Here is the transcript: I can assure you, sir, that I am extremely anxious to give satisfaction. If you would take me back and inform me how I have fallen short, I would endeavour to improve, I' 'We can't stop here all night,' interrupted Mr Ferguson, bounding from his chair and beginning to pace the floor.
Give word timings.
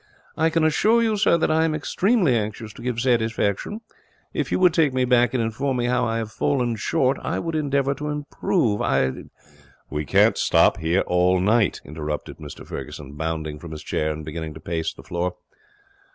I 0.35 0.49
can 0.49 0.63
assure 0.63 1.03
you, 1.03 1.15
sir, 1.15 1.37
that 1.37 1.51
I 1.51 1.63
am 1.63 1.75
extremely 1.75 2.35
anxious 2.35 2.73
to 2.73 2.81
give 2.81 2.99
satisfaction. 2.99 3.81
If 4.33 4.51
you 4.51 4.57
would 4.59 4.73
take 4.73 4.95
me 4.95 5.05
back 5.05 5.35
and 5.35 5.43
inform 5.43 5.77
me 5.77 5.85
how 5.85 6.05
I 6.05 6.17
have 6.17 6.31
fallen 6.31 6.75
short, 6.75 7.19
I 7.21 7.37
would 7.37 7.53
endeavour 7.53 7.93
to 7.93 8.09
improve, 8.09 8.81
I' 8.81 9.11
'We 9.91 10.05
can't 10.05 10.39
stop 10.39 10.77
here 10.77 11.01
all 11.01 11.39
night,' 11.39 11.81
interrupted 11.85 12.37
Mr 12.39 12.65
Ferguson, 12.65 13.13
bounding 13.13 13.59
from 13.59 13.69
his 13.69 13.83
chair 13.83 14.09
and 14.11 14.25
beginning 14.25 14.55
to 14.55 14.59
pace 14.59 14.91
the 14.91 15.03
floor. 15.03 15.35